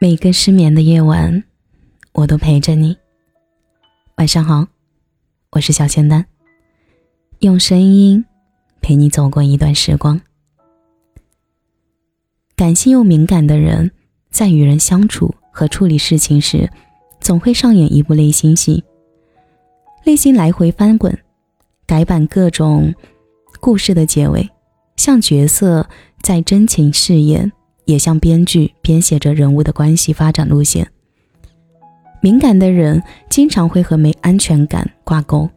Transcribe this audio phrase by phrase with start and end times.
[0.00, 1.42] 每个失眠的夜晚，
[2.12, 2.96] 我都陪着你。
[4.18, 4.68] 晚上好，
[5.50, 6.24] 我是小仙丹，
[7.40, 8.24] 用声音
[8.80, 10.20] 陪你走过一段时光。
[12.54, 13.90] 感性又敏感的人，
[14.30, 16.70] 在与人相处和处理事情时，
[17.18, 18.84] 总会上演一部内心戏，
[20.04, 21.18] 内心来回翻滚，
[21.88, 22.94] 改版各种
[23.58, 24.48] 故事的结尾，
[24.94, 25.88] 像角色
[26.22, 27.50] 在真情饰演。
[27.88, 30.86] 也像编剧编写着人物的关系发展路线。
[32.20, 35.48] 敏感的人经常会和没安全感挂钩，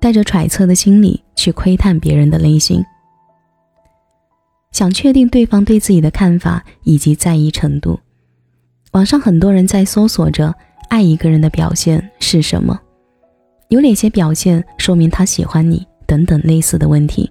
[0.00, 2.84] 带着揣测的心理去窥探别人的内心，
[4.72, 8.00] 想确定对方对自己的看法以及在意程度。
[8.90, 10.52] 网上很多人在搜索着
[10.88, 12.76] 爱一个人的表现是什么，
[13.68, 17.30] 有哪些表现说明他喜欢你等等类似的问题。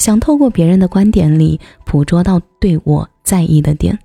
[0.00, 3.96] 想透过别人的观点里捕捉到对我在意的点，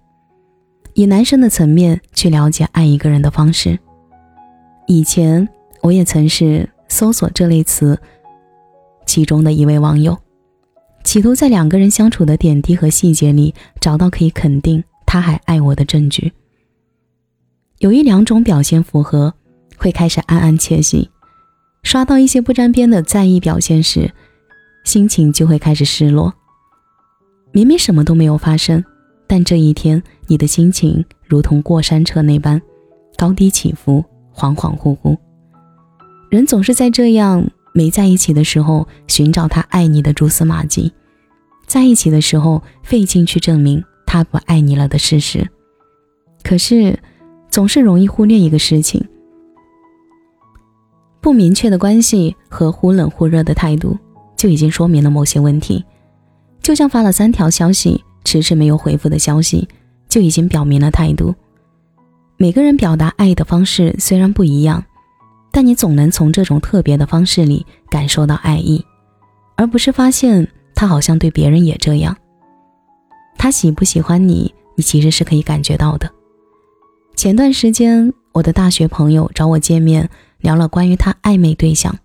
[0.94, 3.80] 以男生的层面去了解爱一个人的方式。
[4.88, 5.48] 以前
[5.82, 7.98] 我也曾是搜索这类词
[9.06, 10.18] 其中的一位网友，
[11.06, 16.34] 企图在两个人相处的点滴和细节里找到可以肯定他还爱我的证据。
[17.80, 19.34] 有一两种表现符合，
[19.78, 21.10] 会开始暗暗窃喜；
[21.84, 24.12] 刷到一些不沾边的在意表现时。
[24.86, 26.34] 心情就会开始失落。
[27.52, 28.82] 明明什么都没有发生，
[29.28, 32.62] 但这一天你的心情如同过山车那般，
[33.18, 35.18] 高低起伏，恍恍惚惚。
[36.30, 40.92] 人总是在这样没在一起的时候寻找他爱你的蛛丝马迹，
[41.66, 45.50] 在一起的时候费劲去证明他不爱你了的事实。
[46.44, 47.00] 可是，
[47.50, 49.04] 总是容易忽略一个事情：
[51.22, 53.98] 不明确的关系和忽冷忽热的态度。
[54.36, 55.84] 就已经说明了某些问题，
[56.62, 59.68] 就像发了三条消息迟迟没有回复的消息，
[60.10, 61.34] 就已经表明了态度。
[62.38, 64.84] 每个人表达爱的方式虽然不一样，
[65.52, 68.84] 但你总能从这种特别的方式里感受到爱意，
[69.56, 72.16] 而不是发现他好像对别人也这样。
[73.38, 76.12] 他喜不喜欢你，你其实是可以感觉到的。
[77.16, 81.98] 前段时间，我的大学朋友找我见面，聊了关于他暧昧对象。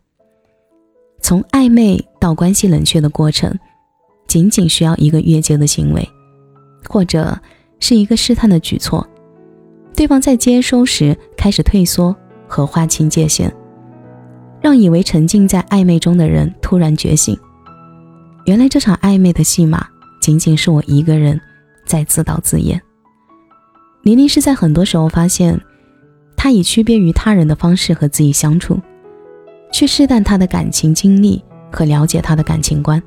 [1.20, 3.56] 从暧昧到关系冷却的过程，
[4.26, 6.08] 仅仅需要一个越界的行为，
[6.88, 7.38] 或者
[7.78, 9.06] 是一个试探的举措。
[9.94, 12.14] 对方在接收时开始退缩
[12.48, 13.54] 和划清界限，
[14.60, 17.38] 让以为沉浸在暧昧中的人突然觉醒。
[18.46, 19.86] 原来这场暧昧的戏码
[20.20, 21.38] 仅仅是我一个人
[21.84, 22.80] 在自导自演。
[24.02, 25.60] 玲玲是在很多时候发现，
[26.36, 28.80] 他以区别于他人的方式和自己相处。
[29.70, 33.02] 去试探他的感情经历和了解他的感情观。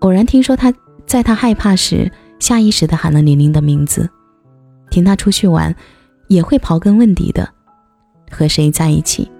[0.00, 0.72] 偶然听说他
[1.06, 4.04] 在他害怕时，下意识地喊了玲玲的名字；
[4.90, 5.74] 听他出去玩，
[6.28, 7.48] 也会刨根问底的
[8.30, 9.30] 和谁在一起。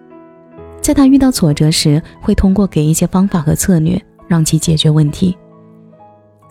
[0.81, 5.37] 在他遇到挫折时，会通过给一些方法和策略让其解决问题，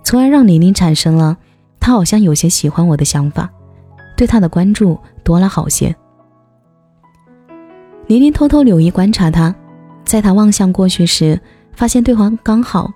[0.03, 1.37] 从而让玲玲产生了
[1.79, 3.49] 他好像有些喜欢我的想法，
[4.15, 5.95] 对他的关注多了好些。
[8.11, 9.55] 玲玲偷偷留意观察他，
[10.03, 11.39] 在他望向过去时，
[11.71, 12.91] 发现对方刚好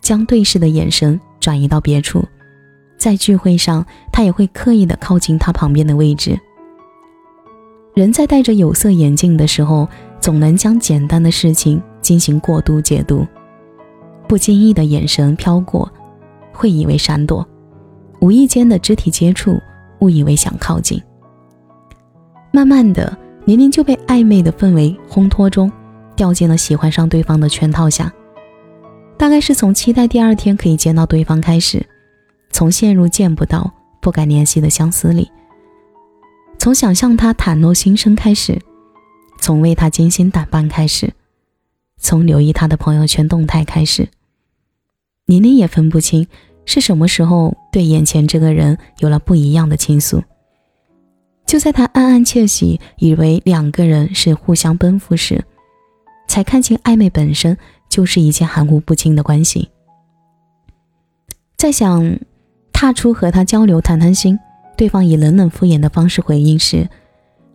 [0.00, 2.24] 将对视的眼神转移到别处。
[2.96, 6.38] 在聚会上，他也会刻意的靠近他旁边的位置。
[7.94, 9.88] 人在戴着有色眼镜的时候，
[10.20, 13.26] 总能将简单的事情进行过度解读，
[14.28, 15.90] 不经意的眼神飘过，
[16.52, 17.44] 会以为闪躲；
[18.20, 19.60] 无意间的肢体接触，
[19.98, 21.02] 误以为想靠近。
[22.52, 23.18] 慢慢的。
[23.50, 25.68] 玲玲就被暧昧的氛围烘托中，
[26.14, 28.12] 掉进了喜欢上对方的圈套下。
[29.18, 31.84] 大概是从期待第二天可以见到对方开始，
[32.52, 33.68] 从陷入见不到、
[34.00, 35.28] 不敢联系的相思里，
[36.60, 38.56] 从想象他袒露心声开始，
[39.40, 41.12] 从为他精心打扮开始，
[41.98, 44.06] 从留意他的朋友圈动态开始。
[45.26, 46.24] 玲玲也分不清
[46.66, 50.22] 是什么时候对眼前这个人有了不一样的倾诉。
[51.50, 55.44] 就在他暗暗窃喜，以为两个人是互相奔赴时，
[56.28, 57.58] 才看清暧昧本身
[57.88, 59.68] 就是一件含糊不清的关系。
[61.56, 62.20] 在想
[62.72, 64.38] 踏出和他交流谈谈心，
[64.76, 66.88] 对方以冷冷敷衍的方式回应时，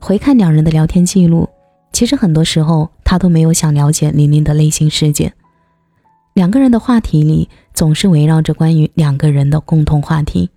[0.02, 1.48] 回看两人的聊天记录，
[1.94, 5.32] 其实很多时候他都没有想了解玲玲的内心世界。
[6.34, 10.50] 两个人的话题里总是围绕着关于两个人的共同话题，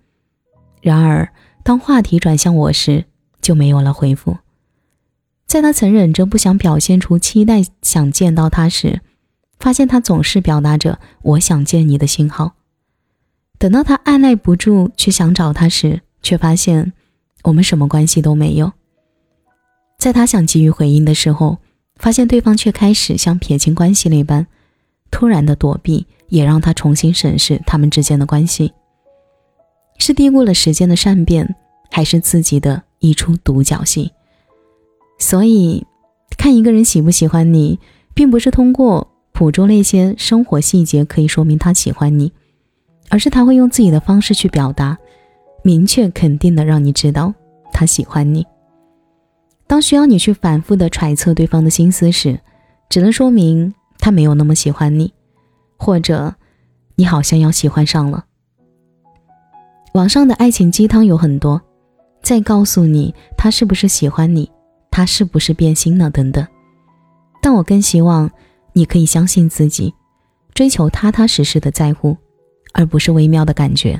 [0.82, 1.28] 然而
[1.62, 3.04] 当话题转向我时，
[3.40, 4.38] 就没有了回复。
[5.46, 9.00] 在他曾忍着不想表现出期待想见到他时，
[9.58, 12.54] 发现他总是表达着“我想见你”的信号。
[13.58, 16.92] 等到他按耐不住去想找他时，却发现
[17.44, 18.72] 我们什么关系都没有。
[19.98, 21.58] 在他想给予回应的时候，
[21.96, 24.46] 发现对方却开始像撇清关系那般，
[25.10, 28.72] 突然的躲避，也让他重新审视他们之间的关系。
[29.96, 31.56] 是低估了时间的善变，
[31.90, 34.12] 还是自己的一出独角戏？
[35.18, 35.86] 所以，
[36.36, 37.80] 看一个人喜不喜欢你，
[38.14, 42.32] 并不是通过捕捉那些生活细节可以说明他喜欢你，
[43.08, 44.98] 而是他会用自己的方式去表达，
[45.62, 47.34] 明确肯定的让你知道
[47.72, 48.46] 他喜欢你。
[49.66, 52.40] 当需要你去反复的揣测对方的心思时，
[52.88, 55.12] 只能说明他没有那么喜欢你，
[55.76, 56.34] 或者
[56.94, 58.24] 你好像要喜欢上了。
[59.94, 61.60] 网上的爱情鸡汤有很多，
[62.28, 64.50] 再告诉你他是不是喜欢你，
[64.90, 66.46] 他是不是变心了等等。
[67.40, 68.30] 但我更希望
[68.74, 69.94] 你可以相信自己，
[70.52, 72.14] 追求踏踏实实的在乎，
[72.74, 73.98] 而不是微妙的感觉。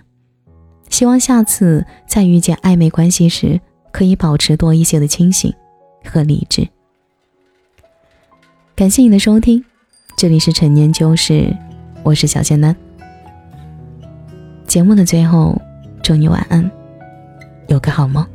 [0.90, 3.58] 希望下次再遇见暧昧关系时。
[3.90, 5.52] 可以保持多一些的清醒
[6.04, 6.68] 和理智。
[8.76, 9.64] 感谢你的收听，
[10.18, 11.56] 这里是陈年旧事，
[12.02, 12.76] 我是小仙丹。
[14.66, 15.58] 节目的最后，
[16.02, 16.70] 祝你晚安，
[17.68, 18.26] 有个好梦。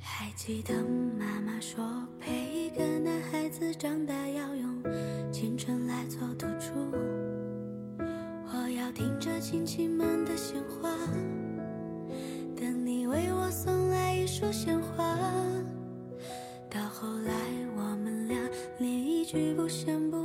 [0.00, 0.74] 还记得
[1.18, 1.84] 妈妈说，
[2.18, 4.82] 陪一个男孩子长大要用
[5.30, 6.72] 青春来做赌注。
[8.46, 9.30] 我要听着。
[9.42, 10.88] 亲戚们的鲜花，
[12.56, 14.91] 等你为我送来一束鲜花。
[19.32, 20.21] 句不咸不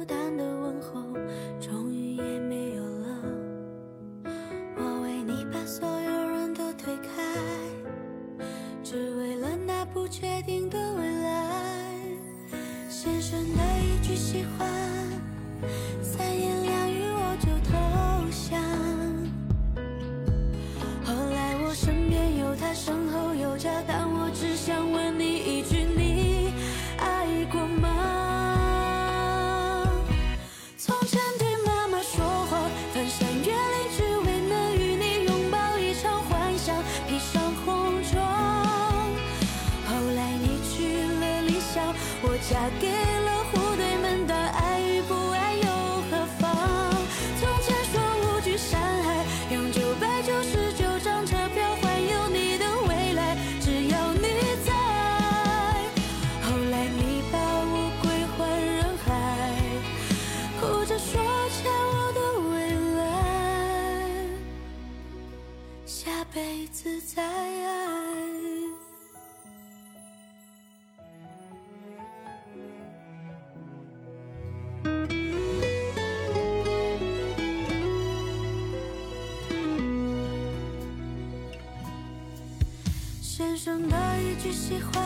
[83.68, 85.04] 什么一句喜欢，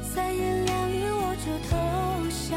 [0.00, 1.76] 三言两语我就投
[2.30, 2.56] 降。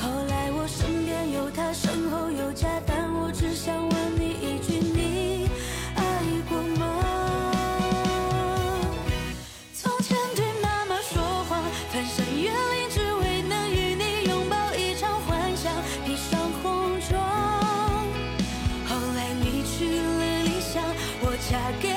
[0.00, 5.50] 后来我身边有他，身后有家，但我只想问你一句：你
[5.96, 6.02] 爱
[6.48, 6.86] 过吗？
[9.74, 11.60] 从前对妈妈说谎，
[11.92, 15.74] 翻山越岭只为能与你拥抱一场幻想，
[16.06, 17.20] 披上红妆。
[18.86, 20.80] 后来你去了理想，
[21.22, 21.89] 我嫁给。